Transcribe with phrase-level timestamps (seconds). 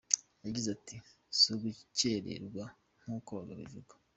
[0.45, 0.95] Yagize ati
[1.37, 2.65] “Si ugukererwa
[3.01, 3.93] nk’uko bivugwa.